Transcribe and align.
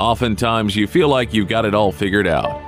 Oftentimes, 0.00 0.74
you 0.76 0.86
feel 0.86 1.10
like 1.10 1.34
you've 1.34 1.48
got 1.48 1.66
it 1.66 1.74
all 1.74 1.92
figured 1.92 2.26
out. 2.26 2.58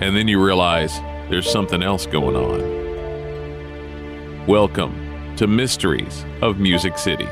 And 0.00 0.16
then 0.16 0.28
you 0.28 0.42
realize 0.42 0.98
there's 1.28 1.50
something 1.50 1.82
else 1.82 2.06
going 2.06 2.34
on. 2.34 4.46
Welcome 4.46 5.36
to 5.36 5.46
Mysteries 5.46 6.24
of 6.40 6.58
Music 6.58 6.96
City. 6.96 7.28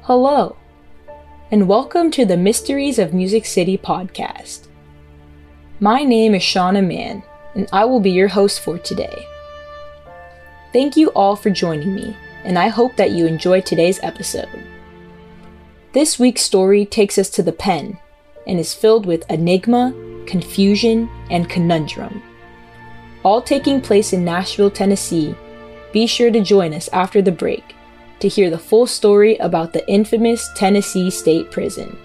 Hello, 0.00 0.56
and 1.52 1.68
welcome 1.68 2.10
to 2.10 2.24
the 2.24 2.36
Mysteries 2.36 2.98
of 2.98 3.14
Music 3.14 3.46
City 3.46 3.78
podcast. 3.78 4.66
My 5.78 6.02
name 6.02 6.34
is 6.34 6.42
Shawna 6.42 6.84
Mann, 6.84 7.22
and 7.54 7.68
I 7.72 7.84
will 7.84 8.00
be 8.00 8.10
your 8.10 8.26
host 8.26 8.58
for 8.58 8.76
today. 8.76 9.28
Thank 10.72 10.96
you 10.96 11.08
all 11.10 11.36
for 11.36 11.50
joining 11.50 11.94
me, 11.94 12.16
and 12.44 12.58
I 12.58 12.68
hope 12.68 12.96
that 12.96 13.10
you 13.10 13.26
enjoyed 13.26 13.66
today's 13.66 14.00
episode. 14.02 14.48
This 15.92 16.18
week's 16.18 16.40
story 16.40 16.86
takes 16.86 17.18
us 17.18 17.28
to 17.30 17.42
the 17.42 17.52
pen 17.52 17.98
and 18.46 18.58
is 18.58 18.72
filled 18.72 19.04
with 19.04 19.30
enigma, 19.30 19.92
confusion, 20.26 21.10
and 21.30 21.48
conundrum. 21.50 22.22
All 23.22 23.42
taking 23.42 23.82
place 23.82 24.14
in 24.14 24.24
Nashville, 24.24 24.70
Tennessee. 24.70 25.34
Be 25.92 26.06
sure 26.06 26.30
to 26.30 26.40
join 26.40 26.72
us 26.72 26.88
after 26.88 27.20
the 27.20 27.30
break 27.30 27.74
to 28.20 28.28
hear 28.28 28.48
the 28.48 28.58
full 28.58 28.86
story 28.86 29.36
about 29.36 29.72
the 29.72 29.86
infamous 29.90 30.48
Tennessee 30.54 31.10
State 31.10 31.50
Prison. 31.50 31.98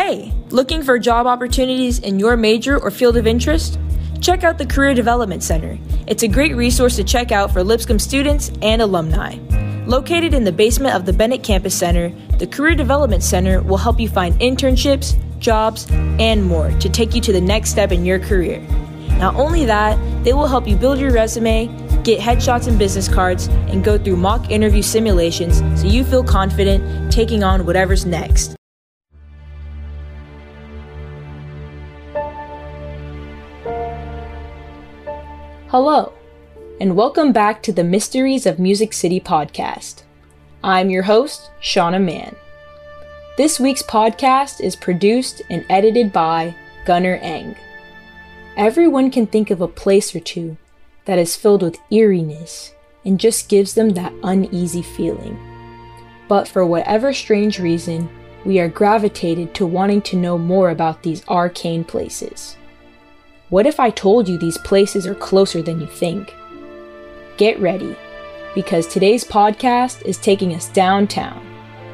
Hey, 0.00 0.32
looking 0.50 0.84
for 0.84 0.96
job 0.96 1.26
opportunities 1.26 1.98
in 1.98 2.20
your 2.20 2.36
major 2.36 2.78
or 2.78 2.88
field 2.88 3.16
of 3.16 3.26
interest? 3.26 3.80
Check 4.20 4.44
out 4.44 4.56
the 4.56 4.64
Career 4.64 4.94
Development 4.94 5.42
Center. 5.42 5.76
It's 6.06 6.22
a 6.22 6.28
great 6.28 6.54
resource 6.54 6.94
to 6.94 7.02
check 7.02 7.32
out 7.32 7.52
for 7.52 7.64
Lipscomb 7.64 7.98
students 7.98 8.52
and 8.62 8.80
alumni. 8.80 9.34
Located 9.86 10.34
in 10.34 10.44
the 10.44 10.52
basement 10.52 10.94
of 10.94 11.04
the 11.04 11.12
Bennett 11.12 11.42
Campus 11.42 11.74
Center, 11.76 12.10
the 12.38 12.46
Career 12.46 12.76
Development 12.76 13.24
Center 13.24 13.60
will 13.60 13.76
help 13.76 13.98
you 13.98 14.08
find 14.08 14.36
internships, 14.36 15.18
jobs, 15.40 15.88
and 15.90 16.44
more 16.44 16.70
to 16.78 16.88
take 16.88 17.12
you 17.12 17.20
to 17.20 17.32
the 17.32 17.40
next 17.40 17.70
step 17.70 17.90
in 17.90 18.04
your 18.04 18.20
career. 18.20 18.60
Not 19.18 19.34
only 19.34 19.64
that, 19.64 19.98
they 20.22 20.32
will 20.32 20.46
help 20.46 20.68
you 20.68 20.76
build 20.76 21.00
your 21.00 21.10
resume, 21.10 21.66
get 22.04 22.20
headshots 22.20 22.68
and 22.68 22.78
business 22.78 23.08
cards, 23.08 23.48
and 23.48 23.82
go 23.82 23.98
through 23.98 24.18
mock 24.18 24.48
interview 24.48 24.82
simulations 24.82 25.58
so 25.80 25.88
you 25.88 26.04
feel 26.04 26.22
confident 26.22 27.10
taking 27.10 27.42
on 27.42 27.66
whatever's 27.66 28.06
next. 28.06 28.57
Hello, 35.70 36.14
and 36.80 36.96
welcome 36.96 37.30
back 37.30 37.62
to 37.62 37.74
the 37.74 37.84
Mysteries 37.84 38.46
of 38.46 38.58
Music 38.58 38.94
City 38.94 39.20
podcast. 39.20 40.02
I'm 40.64 40.88
your 40.88 41.02
host, 41.02 41.50
Shawna 41.60 42.02
Mann. 42.02 42.34
This 43.36 43.60
week's 43.60 43.82
podcast 43.82 44.62
is 44.62 44.74
produced 44.74 45.42
and 45.50 45.66
edited 45.68 46.10
by 46.10 46.56
Gunnar 46.86 47.16
Eng. 47.16 47.54
Everyone 48.56 49.10
can 49.10 49.26
think 49.26 49.50
of 49.50 49.60
a 49.60 49.68
place 49.68 50.16
or 50.16 50.20
two 50.20 50.56
that 51.04 51.18
is 51.18 51.36
filled 51.36 51.62
with 51.62 51.78
eeriness 51.90 52.72
and 53.04 53.20
just 53.20 53.50
gives 53.50 53.74
them 53.74 53.90
that 53.90 54.14
uneasy 54.22 54.80
feeling. 54.80 55.38
But 56.28 56.48
for 56.48 56.64
whatever 56.64 57.12
strange 57.12 57.58
reason, 57.58 58.08
we 58.46 58.58
are 58.58 58.68
gravitated 58.68 59.52
to 59.56 59.66
wanting 59.66 60.00
to 60.00 60.16
know 60.16 60.38
more 60.38 60.70
about 60.70 61.02
these 61.02 61.28
arcane 61.28 61.84
places. 61.84 62.56
What 63.50 63.66
if 63.66 63.80
I 63.80 63.88
told 63.88 64.28
you 64.28 64.36
these 64.36 64.58
places 64.58 65.06
are 65.06 65.14
closer 65.14 65.62
than 65.62 65.80
you 65.80 65.86
think? 65.86 66.36
Get 67.38 67.58
ready, 67.58 67.96
because 68.54 68.86
today's 68.86 69.24
podcast 69.24 70.02
is 70.02 70.18
taking 70.18 70.54
us 70.54 70.68
downtown 70.68 71.46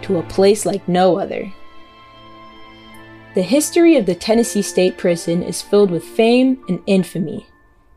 to 0.03 0.19
a 0.19 0.25
place 0.25 0.67
like 0.67 0.89
no 0.89 1.17
other. 1.17 1.53
The 3.37 3.43
history 3.43 3.97
of 3.97 4.05
the 4.05 4.17
Tennessee 4.17 4.63
State 4.63 4.99
Prison 4.99 5.45
is 5.45 5.63
filled 5.63 5.93
with 5.93 6.03
fame 6.03 6.59
and 6.69 6.83
infamy, 6.87 7.47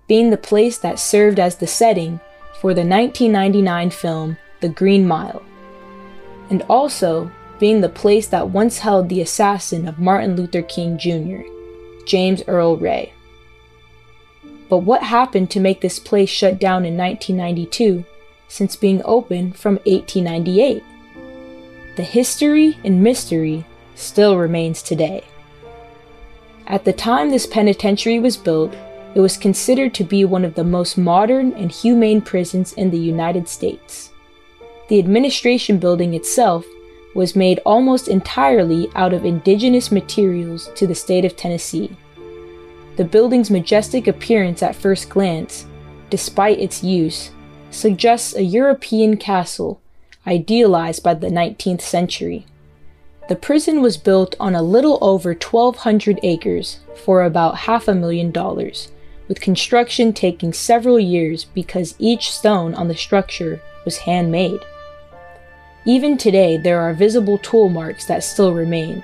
being 0.07 0.29
the 0.29 0.37
place 0.37 0.77
that 0.77 0.99
served 0.99 1.39
as 1.39 1.55
the 1.55 1.65
setting 1.65 2.19
for 2.61 2.75
the 2.75 2.85
1999 2.85 3.89
film 3.89 4.37
The 4.59 4.69
Green 4.69 5.07
Mile, 5.07 5.41
and 6.51 6.61
also 6.69 7.31
being 7.57 7.81
the 7.81 7.89
place 7.89 8.27
that 8.27 8.51
once 8.51 8.77
held 8.77 9.09
the 9.09 9.21
assassin 9.21 9.87
of 9.87 9.97
Martin 9.97 10.35
Luther 10.35 10.61
King 10.61 10.99
Jr., 10.99 11.41
James 12.05 12.43
Earl 12.47 12.77
Ray. 12.77 13.13
But 14.69 14.79
what 14.79 15.03
happened 15.03 15.49
to 15.51 15.59
make 15.59 15.81
this 15.81 15.99
place 15.99 16.29
shut 16.29 16.59
down 16.59 16.85
in 16.85 16.97
1992 16.97 18.03
since 18.47 18.75
being 18.75 19.01
open 19.05 19.53
from 19.53 19.75
1898? 19.85 20.83
The 21.95 22.03
history 22.03 22.77
and 22.83 23.01
mystery 23.01 23.65
still 23.95 24.37
remains 24.37 24.81
today. 24.81 25.23
At 26.67 26.83
the 26.83 26.93
time 26.93 27.29
this 27.29 27.47
penitentiary 27.47 28.19
was 28.19 28.35
built, 28.35 28.75
it 29.15 29.21
was 29.21 29.37
considered 29.37 29.93
to 29.95 30.03
be 30.03 30.25
one 30.25 30.43
of 30.43 30.55
the 30.55 30.63
most 30.63 30.97
modern 30.97 31.53
and 31.53 31.71
humane 31.71 32.21
prisons 32.21 32.73
in 32.73 32.91
the 32.91 32.99
United 32.99 33.47
States. 33.47 34.11
The 34.89 34.99
administration 34.99 35.79
building 35.79 36.13
itself 36.13 36.65
was 37.15 37.35
made 37.35 37.59
almost 37.65 38.07
entirely 38.07 38.89
out 38.95 39.13
of 39.13 39.25
indigenous 39.25 39.91
materials 39.91 40.69
to 40.75 40.85
the 40.85 40.93
state 40.93 41.25
of 41.25 41.35
Tennessee. 41.35 41.95
The 42.97 43.05
building's 43.05 43.51
majestic 43.51 44.07
appearance 44.07 44.63
at 44.63 44.75
first 44.75 45.07
glance, 45.07 45.67
despite 46.09 46.59
its 46.59 46.83
use, 46.83 47.29
suggests 47.69 48.35
a 48.35 48.43
European 48.43 49.17
castle 49.17 49.79
idealized 50.25 51.03
by 51.03 51.13
the 51.13 51.27
19th 51.27 51.81
century. 51.81 52.47
The 53.29 53.35
prison 53.35 53.83
was 53.83 53.97
built 53.97 54.35
on 54.39 54.55
a 54.55 54.63
little 54.63 54.97
over 55.01 55.29
1,200 55.33 56.19
acres 56.23 56.79
for 56.95 57.23
about 57.23 57.57
half 57.57 57.87
a 57.87 57.93
million 57.93 58.31
dollars, 58.31 58.91
with 59.27 59.41
construction 59.41 60.11
taking 60.11 60.51
several 60.51 60.99
years 60.99 61.45
because 61.45 61.93
each 61.99 62.31
stone 62.31 62.73
on 62.73 62.87
the 62.87 62.95
structure 62.95 63.61
was 63.85 63.99
handmade. 63.99 64.61
Even 65.85 66.17
today, 66.17 66.57
there 66.57 66.81
are 66.81 66.93
visible 66.93 67.37
tool 67.37 67.69
marks 67.69 68.05
that 68.05 68.23
still 68.23 68.53
remain. 68.53 69.03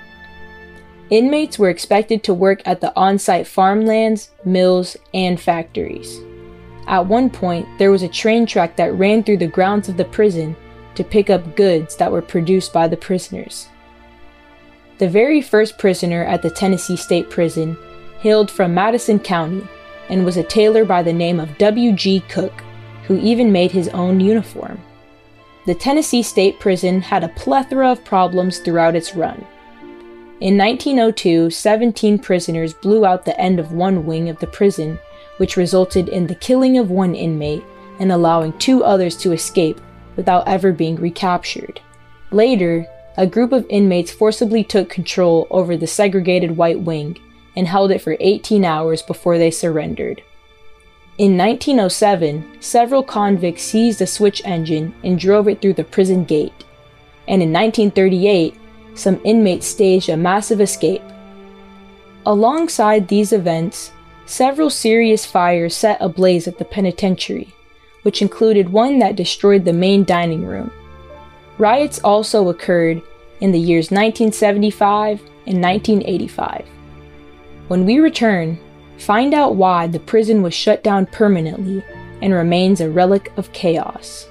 Inmates 1.10 1.58
were 1.58 1.68
expected 1.68 2.22
to 2.24 2.34
work 2.34 2.62
at 2.64 2.80
the 2.80 2.94
on 2.96 3.18
site 3.18 3.46
farmlands, 3.46 4.30
mills, 4.44 4.96
and 5.12 5.38
factories. 5.38 6.20
At 6.86 7.06
one 7.06 7.30
point, 7.30 7.66
there 7.78 7.90
was 7.90 8.02
a 8.02 8.08
train 8.08 8.46
track 8.46 8.76
that 8.76 8.94
ran 8.94 9.22
through 9.22 9.38
the 9.38 9.46
grounds 9.46 9.88
of 9.88 9.96
the 9.96 10.04
prison 10.04 10.56
to 10.94 11.04
pick 11.04 11.30
up 11.30 11.56
goods 11.56 11.96
that 11.96 12.10
were 12.10 12.22
produced 12.22 12.72
by 12.72 12.88
the 12.88 12.96
prisoners. 12.96 13.68
The 14.98 15.08
very 15.08 15.42
first 15.42 15.78
prisoner 15.78 16.24
at 16.24 16.42
the 16.42 16.50
Tennessee 16.50 16.96
State 16.96 17.28
Prison 17.28 17.76
hailed 18.20 18.50
from 18.50 18.74
Madison 18.74 19.18
County 19.18 19.66
and 20.08 20.24
was 20.24 20.36
a 20.36 20.42
tailor 20.42 20.84
by 20.84 21.02
the 21.02 21.12
name 21.12 21.40
of 21.40 21.58
W.G. 21.58 22.20
Cook, 22.28 22.62
who 23.06 23.18
even 23.18 23.52
made 23.52 23.72
his 23.72 23.88
own 23.88 24.20
uniform. 24.20 24.80
The 25.66 25.74
Tennessee 25.74 26.22
State 26.22 26.60
Prison 26.60 27.00
had 27.00 27.24
a 27.24 27.28
plethora 27.28 27.90
of 27.90 28.04
problems 28.04 28.58
throughout 28.58 28.94
its 28.94 29.14
run. 29.14 29.44
In 30.44 30.58
1902, 30.58 31.48
17 31.48 32.18
prisoners 32.18 32.74
blew 32.74 33.06
out 33.06 33.24
the 33.24 33.40
end 33.40 33.58
of 33.58 33.72
one 33.72 34.04
wing 34.04 34.28
of 34.28 34.38
the 34.40 34.46
prison, 34.46 34.98
which 35.38 35.56
resulted 35.56 36.10
in 36.10 36.26
the 36.26 36.34
killing 36.34 36.76
of 36.76 36.90
one 36.90 37.14
inmate 37.14 37.64
and 37.98 38.12
allowing 38.12 38.52
two 38.58 38.84
others 38.84 39.16
to 39.16 39.32
escape 39.32 39.80
without 40.16 40.46
ever 40.46 40.70
being 40.70 40.96
recaptured. 40.96 41.80
Later, 42.30 42.86
a 43.16 43.26
group 43.26 43.52
of 43.52 43.64
inmates 43.70 44.12
forcibly 44.12 44.62
took 44.62 44.90
control 44.90 45.46
over 45.50 45.78
the 45.78 45.86
segregated 45.86 46.58
white 46.58 46.80
wing 46.80 47.18
and 47.56 47.66
held 47.66 47.90
it 47.90 48.02
for 48.02 48.18
18 48.20 48.66
hours 48.66 49.00
before 49.00 49.38
they 49.38 49.50
surrendered. 49.50 50.22
In 51.16 51.38
1907, 51.38 52.58
several 52.60 53.02
convicts 53.02 53.62
seized 53.62 54.02
a 54.02 54.06
switch 54.06 54.42
engine 54.44 54.94
and 55.02 55.18
drove 55.18 55.48
it 55.48 55.62
through 55.62 55.72
the 55.72 55.84
prison 55.84 56.22
gate. 56.22 56.64
And 57.26 57.42
in 57.42 57.50
1938, 57.50 58.58
some 58.94 59.20
inmates 59.24 59.66
staged 59.66 60.08
a 60.08 60.16
massive 60.16 60.60
escape. 60.60 61.02
Alongside 62.26 63.08
these 63.08 63.32
events, 63.32 63.92
several 64.26 64.70
serious 64.70 65.26
fires 65.26 65.76
set 65.76 65.98
ablaze 66.00 66.48
at 66.48 66.58
the 66.58 66.64
penitentiary, 66.64 67.52
which 68.02 68.22
included 68.22 68.68
one 68.68 68.98
that 69.00 69.16
destroyed 69.16 69.64
the 69.64 69.72
main 69.72 70.04
dining 70.04 70.44
room. 70.44 70.70
Riots 71.58 72.00
also 72.00 72.48
occurred 72.48 73.02
in 73.40 73.52
the 73.52 73.60
years 73.60 73.90
1975 73.90 75.20
and 75.46 75.62
1985. 75.62 76.66
When 77.68 77.84
we 77.84 77.98
return, 77.98 78.58
find 78.98 79.34
out 79.34 79.56
why 79.56 79.86
the 79.86 80.00
prison 80.00 80.42
was 80.42 80.54
shut 80.54 80.82
down 80.82 81.06
permanently 81.06 81.84
and 82.22 82.32
remains 82.32 82.80
a 82.80 82.90
relic 82.90 83.32
of 83.36 83.52
chaos. 83.52 84.28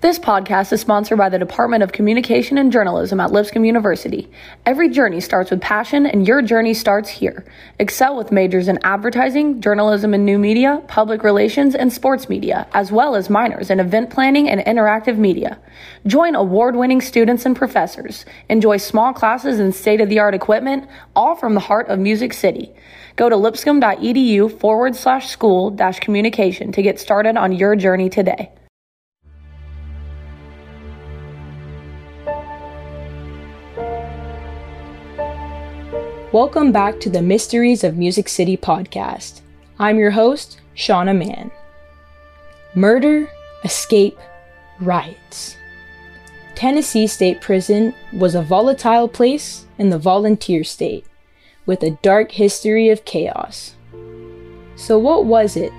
This 0.00 0.20
podcast 0.20 0.72
is 0.72 0.80
sponsored 0.80 1.18
by 1.18 1.28
the 1.28 1.40
Department 1.40 1.82
of 1.82 1.90
Communication 1.90 2.56
and 2.56 2.70
Journalism 2.70 3.18
at 3.18 3.32
Lipscomb 3.32 3.64
University. 3.64 4.30
Every 4.64 4.88
journey 4.90 5.18
starts 5.18 5.50
with 5.50 5.60
passion, 5.60 6.06
and 6.06 6.24
your 6.24 6.40
journey 6.40 6.72
starts 6.72 7.08
here. 7.08 7.44
Excel 7.80 8.16
with 8.16 8.30
majors 8.30 8.68
in 8.68 8.78
advertising, 8.84 9.60
journalism 9.60 10.14
and 10.14 10.24
new 10.24 10.38
media, 10.38 10.84
public 10.86 11.24
relations, 11.24 11.74
and 11.74 11.92
sports 11.92 12.28
media, 12.28 12.68
as 12.74 12.92
well 12.92 13.16
as 13.16 13.28
minors 13.28 13.70
in 13.70 13.80
event 13.80 14.10
planning 14.10 14.48
and 14.48 14.60
interactive 14.60 15.18
media. 15.18 15.58
Join 16.06 16.36
award 16.36 16.76
winning 16.76 17.00
students 17.00 17.44
and 17.44 17.56
professors. 17.56 18.24
Enjoy 18.48 18.76
small 18.76 19.12
classes 19.12 19.58
and 19.58 19.74
state 19.74 20.00
of 20.00 20.08
the 20.08 20.20
art 20.20 20.32
equipment, 20.32 20.88
all 21.16 21.34
from 21.34 21.54
the 21.54 21.60
heart 21.60 21.88
of 21.88 21.98
Music 21.98 22.32
City. 22.32 22.72
Go 23.16 23.28
to 23.28 23.36
lipscomb.edu 23.36 24.60
forward 24.60 24.94
slash 24.94 25.28
school 25.28 25.70
dash 25.70 25.98
communication 25.98 26.70
to 26.70 26.82
get 26.82 27.00
started 27.00 27.36
on 27.36 27.50
your 27.50 27.74
journey 27.74 28.08
today. 28.08 28.52
Welcome 36.30 36.72
back 36.72 37.00
to 37.00 37.08
the 37.08 37.22
Mysteries 37.22 37.82
of 37.82 37.96
Music 37.96 38.28
City 38.28 38.54
podcast. 38.54 39.40
I'm 39.78 39.96
your 39.96 40.10
host, 40.10 40.60
Shawna 40.76 41.16
Mann. 41.16 41.50
Murder, 42.74 43.30
escape, 43.64 44.18
riots. 44.78 45.56
Tennessee 46.54 47.06
State 47.06 47.40
Prison 47.40 47.94
was 48.12 48.34
a 48.34 48.42
volatile 48.42 49.08
place 49.08 49.64
in 49.78 49.88
the 49.88 49.98
volunteer 49.98 50.64
state 50.64 51.06
with 51.64 51.82
a 51.82 51.98
dark 52.02 52.30
history 52.32 52.90
of 52.90 53.06
chaos. 53.06 53.74
So, 54.76 54.98
what 54.98 55.24
was 55.24 55.56
it 55.56 55.72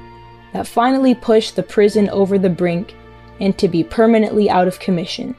that 0.53 0.65
finally 0.65 1.13
pushed 1.13 1.57
the 1.57 1.61
prison 1.61 2.09
over 2.09 2.39
the 2.39 2.49
brink 2.49 2.95
and 3.39 3.55
to 3.59 3.67
be 3.67 3.83
permanently 3.83 4.49
out 4.49 4.67
of 4.67 4.79
commission? 4.79 5.35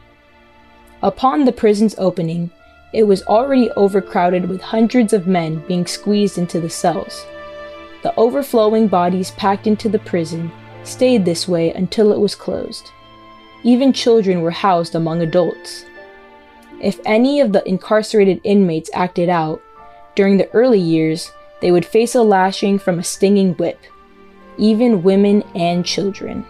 Upon 1.02 1.46
the 1.46 1.52
prison's 1.52 1.96
opening, 1.98 2.52
it 2.92 3.04
was 3.04 3.22
already 3.24 3.70
overcrowded 3.72 4.48
with 4.48 4.60
hundreds 4.60 5.12
of 5.12 5.26
men 5.26 5.62
being 5.66 5.86
squeezed 5.86 6.38
into 6.38 6.60
the 6.60 6.70
cells. 6.70 7.24
The 8.02 8.14
overflowing 8.16 8.88
bodies 8.88 9.30
packed 9.32 9.66
into 9.66 9.88
the 9.88 9.98
prison 10.00 10.50
stayed 10.82 11.24
this 11.24 11.46
way 11.46 11.72
until 11.72 12.12
it 12.12 12.18
was 12.18 12.34
closed. 12.34 12.90
Even 13.62 13.92
children 13.92 14.40
were 14.40 14.50
housed 14.50 14.94
among 14.94 15.20
adults. 15.20 15.84
If 16.80 16.98
any 17.04 17.40
of 17.40 17.52
the 17.52 17.66
incarcerated 17.68 18.40
inmates 18.42 18.90
acted 18.94 19.28
out, 19.28 19.62
during 20.14 20.38
the 20.38 20.50
early 20.52 20.80
years, 20.80 21.30
they 21.60 21.70
would 21.70 21.84
face 21.84 22.14
a 22.14 22.22
lashing 22.22 22.78
from 22.78 22.98
a 22.98 23.04
stinging 23.04 23.52
whip, 23.54 23.78
even 24.56 25.02
women 25.02 25.42
and 25.54 25.84
children. 25.84 26.44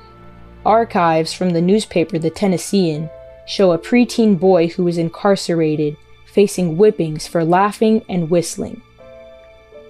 Archives 0.64 1.32
from 1.32 1.50
the 1.50 1.60
newspaper 1.60 2.18
The 2.18 2.30
Tennessean 2.30 3.10
show 3.46 3.72
a 3.72 3.78
preteen 3.78 4.38
boy 4.38 4.68
who 4.68 4.84
was 4.84 4.98
incarcerated 4.98 5.96
facing 6.30 6.76
whippings 6.76 7.26
for 7.26 7.44
laughing 7.44 8.02
and 8.08 8.30
whistling. 8.30 8.80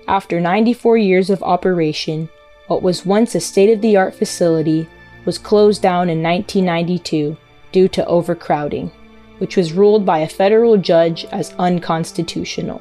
After 0.08 0.40
94 0.40 0.96
years 0.96 1.30
of 1.30 1.42
operation, 1.42 2.28
what 2.66 2.82
was 2.82 3.06
once 3.06 3.34
a 3.34 3.40
state 3.40 3.72
of 3.72 3.80
the 3.80 3.96
art 3.96 4.14
facility 4.14 4.88
was 5.24 5.38
closed 5.38 5.82
down 5.82 6.08
in 6.08 6.22
1992 6.22 7.36
due 7.72 7.88
to 7.88 8.06
overcrowding, 8.06 8.90
which 9.38 9.56
was 9.56 9.72
ruled 9.72 10.06
by 10.06 10.18
a 10.18 10.28
federal 10.28 10.76
judge 10.76 11.24
as 11.26 11.54
unconstitutional. 11.58 12.80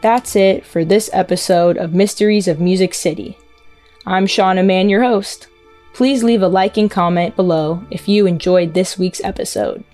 That's 0.00 0.34
it 0.34 0.66
for 0.66 0.84
this 0.84 1.10
episode 1.12 1.76
of 1.76 1.94
Mysteries 1.94 2.48
of 2.48 2.58
Music 2.60 2.94
City. 2.94 3.38
I'm 4.04 4.26
Shawna 4.26 4.64
Mann, 4.64 4.88
your 4.88 5.02
host. 5.02 5.46
Please 5.92 6.24
leave 6.24 6.42
a 6.42 6.48
like 6.48 6.76
and 6.76 6.90
comment 6.90 7.36
below 7.36 7.84
if 7.90 8.08
you 8.08 8.26
enjoyed 8.26 8.74
this 8.74 8.98
week's 8.98 9.22
episode. 9.22 9.84